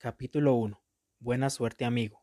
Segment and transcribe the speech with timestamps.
[0.00, 0.80] Capítulo 1.
[1.18, 2.22] Buena suerte amigo.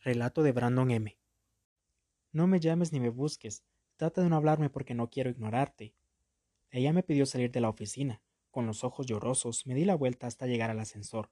[0.00, 1.18] Relato de Brandon M.
[2.30, 3.64] No me llames ni me busques.
[3.96, 5.94] Trata de no hablarme porque no quiero ignorarte.
[6.70, 8.20] Ella me pidió salir de la oficina.
[8.50, 11.30] Con los ojos llorosos me di la vuelta hasta llegar al ascensor.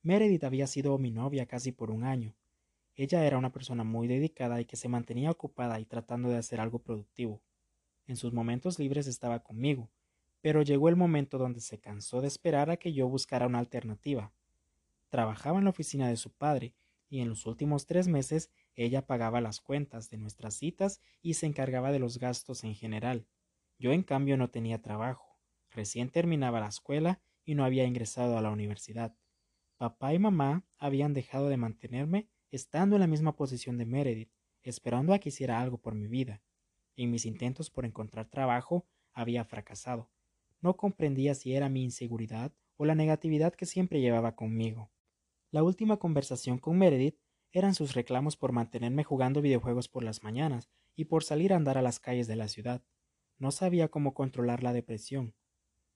[0.00, 2.34] Meredith había sido mi novia casi por un año.
[2.96, 6.58] Ella era una persona muy dedicada y que se mantenía ocupada y tratando de hacer
[6.58, 7.42] algo productivo.
[8.06, 9.90] En sus momentos libres estaba conmigo,
[10.48, 14.32] pero llegó el momento donde se cansó de esperar a que yo buscara una alternativa.
[15.10, 16.72] Trabajaba en la oficina de su padre,
[17.10, 21.44] y en los últimos tres meses ella pagaba las cuentas de nuestras citas y se
[21.44, 23.26] encargaba de los gastos en general.
[23.78, 25.38] Yo, en cambio, no tenía trabajo.
[25.70, 29.14] Recién terminaba la escuela y no había ingresado a la universidad.
[29.76, 35.12] Papá y mamá habían dejado de mantenerme estando en la misma posición de Meredith, esperando
[35.12, 36.40] a que hiciera algo por mi vida.
[36.96, 40.08] En mis intentos por encontrar trabajo había fracasado.
[40.60, 44.90] No comprendía si era mi inseguridad o la negatividad que siempre llevaba conmigo.
[45.50, 47.18] La última conversación con Meredith
[47.52, 51.78] eran sus reclamos por mantenerme jugando videojuegos por las mañanas y por salir a andar
[51.78, 52.82] a las calles de la ciudad.
[53.38, 55.34] No sabía cómo controlar la depresión.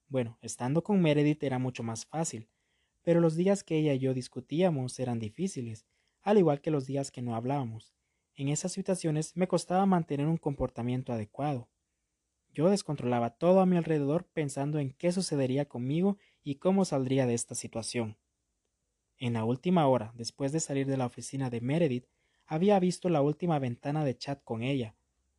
[0.09, 2.49] Bueno, estando con Meredith era mucho más fácil,
[3.03, 5.87] pero los días que ella y yo discutíamos eran difíciles,
[6.23, 7.95] al igual que los días que no hablábamos.
[8.35, 11.69] En esas situaciones me costaba mantener un comportamiento adecuado.
[12.53, 17.35] Yo descontrolaba todo a mi alrededor pensando en qué sucedería conmigo y cómo saldría de
[17.35, 18.19] esta situación.
[19.17, 22.07] En la última hora, después de salir de la oficina de Meredith,
[22.47, 24.97] había visto la última ventana de chat con ella,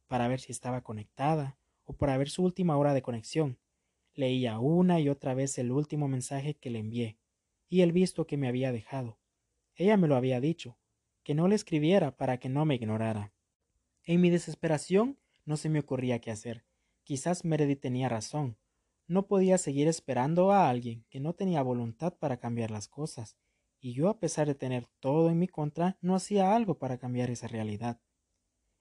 [0.07, 3.59] para ver si estaba conectada o para ver su última hora de conexión.
[4.15, 7.17] Leía una y otra vez el último mensaje que le envié
[7.67, 9.19] y el visto que me había dejado.
[9.75, 10.77] Ella me lo había dicho,
[11.23, 13.33] que no le escribiera para que no me ignorara.
[14.03, 16.63] En mi desesperación no se me ocurría qué hacer.
[17.03, 18.57] Quizás Meredith tenía razón.
[19.07, 23.37] No podía seguir esperando a alguien que no tenía voluntad para cambiar las cosas,
[23.79, 27.29] y yo, a pesar de tener todo en mi contra, no hacía algo para cambiar
[27.29, 27.99] esa realidad.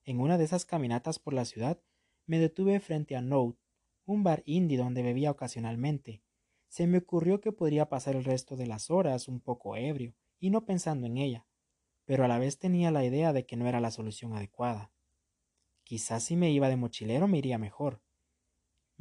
[0.05, 1.83] En una de esas caminatas por la ciudad,
[2.27, 3.59] me detuve frente a Note,
[4.05, 6.23] un bar indie donde bebía ocasionalmente.
[6.69, 10.51] Se me ocurrió que podría pasar el resto de las horas un poco ebrio, y
[10.51, 11.47] no pensando en ella,
[12.05, 14.93] pero a la vez tenía la idea de que no era la solución adecuada.
[15.83, 18.01] Quizás si me iba de mochilero me iría mejor.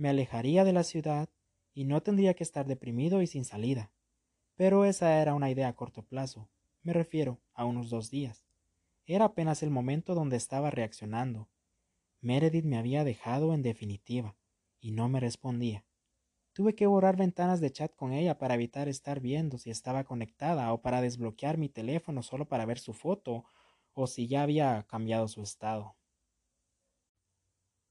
[0.01, 1.29] Me alejaría de la ciudad
[1.75, 3.91] y no tendría que estar deprimido y sin salida.
[4.55, 6.49] Pero esa era una idea a corto plazo,
[6.81, 8.47] me refiero a unos dos días.
[9.05, 11.49] Era apenas el momento donde estaba reaccionando.
[12.19, 14.35] Meredith me había dejado en definitiva,
[14.79, 15.85] y no me respondía.
[16.53, 20.73] Tuve que borrar ventanas de chat con ella para evitar estar viendo si estaba conectada
[20.73, 23.45] o para desbloquear mi teléfono solo para ver su foto
[23.93, 25.95] o si ya había cambiado su estado.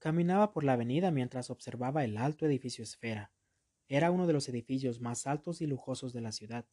[0.01, 3.31] Caminaba por la avenida mientras observaba el alto edificio Esfera.
[3.87, 6.65] Era uno de los edificios más altos y lujosos de la ciudad.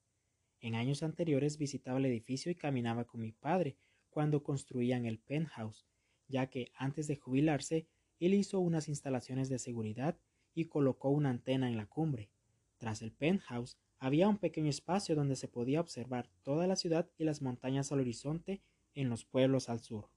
[0.61, 3.77] En años anteriores visitaba el edificio y caminaba con mi padre
[4.09, 5.85] cuando construían el penthouse,
[6.27, 7.87] ya que antes de jubilarse
[8.19, 10.17] él hizo unas instalaciones de seguridad
[10.55, 12.31] y colocó una antena en la cumbre.
[12.79, 17.25] Tras el penthouse había un pequeño espacio donde se podía observar toda la ciudad y
[17.25, 18.63] las montañas al horizonte
[18.95, 20.09] en los pueblos al sur.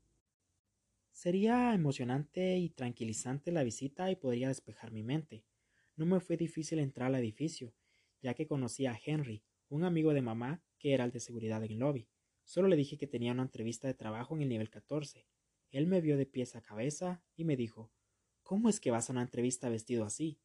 [1.12, 5.46] Sería emocionante y tranquilizante la visita y podría despejar mi mente.
[5.96, 7.74] No me fue difícil entrar al edificio,
[8.22, 11.72] ya que conocí a Henry, un amigo de mamá que era el de seguridad en
[11.72, 12.08] el lobby.
[12.44, 15.28] Solo le dije que tenía una entrevista de trabajo en el nivel 14.
[15.70, 17.92] Él me vio de pies a cabeza y me dijo
[18.42, 20.40] ¿Cómo es que vas a una entrevista vestido así?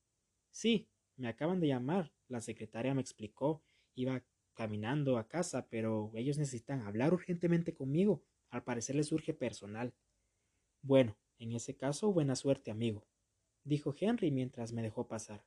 [0.51, 2.13] Sí, me acaban de llamar.
[2.29, 3.65] La secretaria me explicó.
[3.95, 8.23] Iba caminando a casa, pero ellos necesitan hablar urgentemente conmigo.
[8.51, 9.95] Al parecer les surge personal.
[10.87, 13.09] Bueno, en ese caso, buena suerte, amigo,
[13.65, 15.45] dijo Henry mientras me dejó pasar.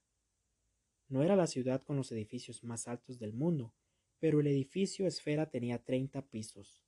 [1.07, 3.73] No era la ciudad con los edificios más altos del mundo,
[4.19, 6.83] pero el edificio Esfera tenía treinta pisos.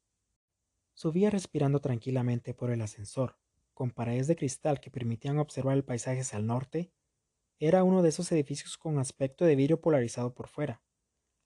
[0.94, 3.38] Subía respirando tranquilamente por el ascensor
[3.74, 6.92] con paredes de cristal que permitían observar el paisaje el norte,
[7.58, 10.84] era uno de esos edificios con aspecto de vidrio polarizado por fuera.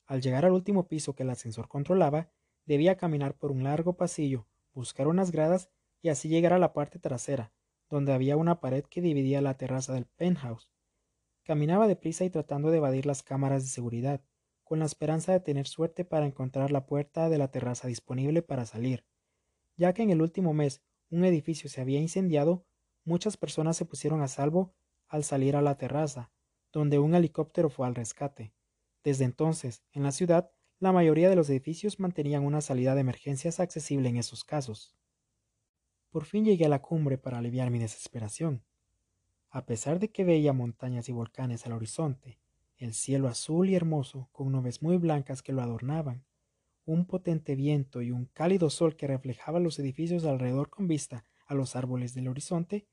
[0.07, 2.31] Al llegar al último piso que el ascensor controlaba,
[2.65, 5.69] debía caminar por un largo pasillo, buscar unas gradas
[6.05, 7.51] y así llegar a la parte trasera,
[7.89, 10.69] donde había una pared que dividía la terraza del penthouse.
[11.41, 14.21] Caminaba deprisa y tratando de evadir las cámaras de seguridad,
[14.63, 18.67] con la esperanza de tener suerte para encontrar la puerta de la terraza disponible para
[18.67, 19.03] salir,
[19.77, 22.67] ya que en el último mes un edificio se había incendiado,
[23.03, 24.75] muchas personas se pusieron a salvo
[25.07, 26.31] al salir a la terraza,
[26.71, 28.53] donde un helicóptero fue al rescate.
[29.03, 33.59] Desde entonces, en la ciudad, la mayoría de los edificios mantenían una salida de emergencias
[33.59, 34.95] accesible en esos casos.
[36.15, 38.63] Por fin llegué a la cumbre para aliviar mi desesperación.
[39.49, 42.39] A pesar de que veía montañas y volcanes al horizonte,
[42.77, 46.23] el cielo azul y hermoso, con nubes muy blancas que lo adornaban,
[46.85, 51.53] un potente viento y un cálido sol que reflejaba los edificios alrededor con vista a
[51.53, 52.87] los árboles del horizonte,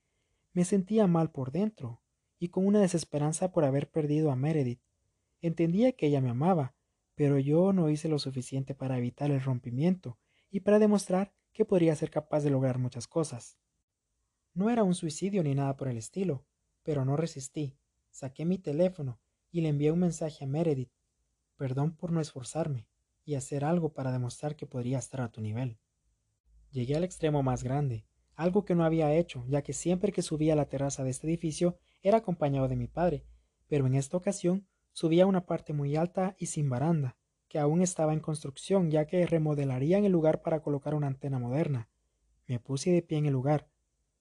[0.52, 2.02] me sentía mal por dentro
[2.40, 4.82] y con una desesperanza por haber perdido a Meredith.
[5.40, 6.74] Entendía que ella me amaba,
[7.14, 10.18] pero yo no hice lo suficiente para evitar el rompimiento
[10.50, 13.58] y para demostrar que podría ser capaz de lograr muchas cosas.
[14.54, 16.44] No era un suicidio ni nada por el estilo,
[16.82, 17.76] pero no resistí.
[18.10, 19.20] Saqué mi teléfono
[19.50, 20.92] y le envié un mensaje a Meredith.
[21.56, 22.88] Perdón por no esforzarme
[23.24, 25.78] y hacer algo para demostrar que podría estar a tu nivel.
[26.70, 28.04] Llegué al extremo más grande,
[28.34, 31.26] algo que no había hecho, ya que siempre que subía a la terraza de este
[31.26, 33.24] edificio era acompañado de mi padre,
[33.68, 37.16] pero en esta ocasión subía a una parte muy alta y sin baranda,
[37.52, 41.90] que aún estaba en construcción, ya que remodelarían el lugar para colocar una antena moderna.
[42.46, 43.68] Me puse de pie en el lugar.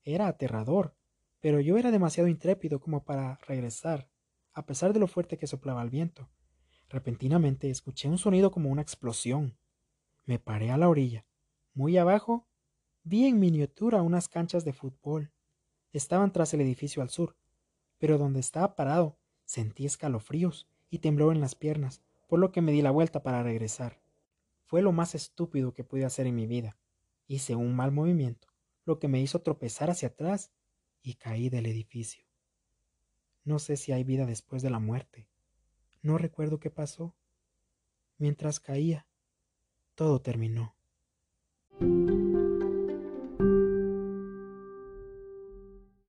[0.03, 0.97] Era aterrador,
[1.39, 4.09] pero yo era demasiado intrépido como para regresar,
[4.51, 6.29] a pesar de lo fuerte que soplaba el viento.
[6.89, 9.57] Repentinamente escuché un sonido como una explosión.
[10.25, 11.25] Me paré a la orilla.
[11.73, 12.49] Muy abajo
[13.03, 15.31] vi en miniatura unas canchas de fútbol.
[15.93, 17.37] Estaban tras el edificio al sur,
[17.97, 22.01] pero donde estaba parado sentí escalofríos y temblor en las piernas,
[22.31, 23.99] por lo que me di la vuelta para regresar.
[24.63, 26.77] Fue lo más estúpido que pude hacer en mi vida.
[27.27, 28.47] Hice un mal movimiento,
[28.85, 30.53] lo que me hizo tropezar hacia atrás
[31.01, 32.23] y caí del edificio.
[33.43, 35.27] No sé si hay vida después de la muerte.
[36.01, 37.13] No recuerdo qué pasó.
[38.17, 39.05] Mientras caía,
[39.93, 40.73] todo terminó.